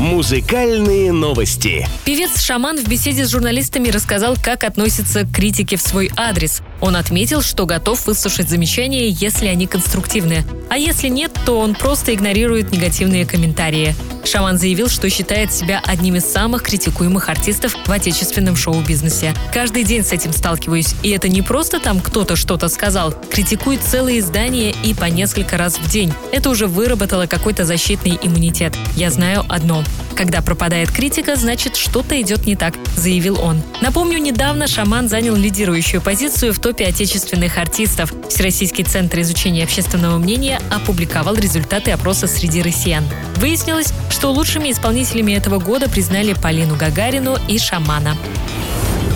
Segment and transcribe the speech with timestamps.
[0.00, 1.86] Музыкальные новости.
[2.06, 6.62] Певец Шаман в беседе с журналистами рассказал, как относится к критике в свой адрес.
[6.80, 10.42] Он отметил, что готов выслушать замечания, если они конструктивны.
[10.70, 13.94] А если нет, то он просто игнорирует негативные комментарии.
[14.24, 19.34] Шаман заявил, что считает себя одним из самых критикуемых артистов в отечественном шоу-бизнесе.
[19.52, 20.94] Каждый день с этим сталкиваюсь.
[21.02, 23.12] И это не просто там кто-то что-то сказал.
[23.30, 26.12] Критикует целые издания и по несколько раз в день.
[26.32, 28.74] Это уже выработало какой-то защитный иммунитет.
[28.96, 29.82] Я знаю одно.
[30.20, 33.62] Когда пропадает критика, значит что-то идет не так, заявил он.
[33.80, 38.12] Напомню, недавно Шаман занял лидирующую позицию в топе отечественных артистов.
[38.28, 43.02] Всероссийский центр изучения общественного мнения опубликовал результаты опроса среди россиян.
[43.36, 48.14] Выяснилось, что лучшими исполнителями этого года признали Полину Гагарину и Шамана.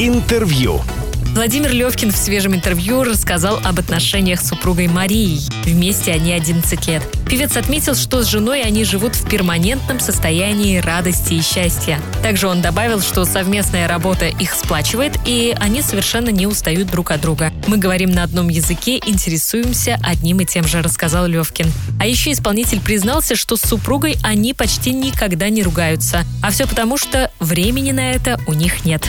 [0.00, 0.80] Интервью.
[1.38, 5.40] Владимир Левкин в свежем интервью рассказал об отношениях с супругой Марией.
[5.62, 7.00] Вместе они 11 лет.
[7.30, 12.00] Певец отметил, что с женой они живут в перманентном состоянии радости и счастья.
[12.24, 17.20] Также он добавил, что совместная работа их сплачивает, и они совершенно не устают друг от
[17.20, 17.52] друга.
[17.68, 21.70] Мы говорим на одном языке, интересуемся одним и тем же, рассказал Левкин.
[22.00, 26.24] А еще исполнитель признался, что с супругой они почти никогда не ругаются.
[26.42, 29.08] А все потому, что времени на это у них нет.